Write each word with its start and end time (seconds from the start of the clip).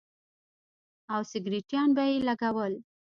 او 1.13 1.21
سگرټيان 1.31 1.89
به 1.95 2.03
يې 2.09 2.15
لگول. 2.27 2.73